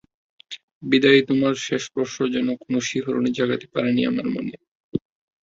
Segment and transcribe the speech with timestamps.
[0.83, 4.55] বিদায়ী তোমার শেষ স্পর্শ যেন কোনো শিহরণই জাগাতে পারেনি আমার মনে।